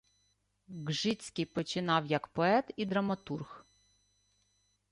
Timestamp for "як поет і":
2.05-2.85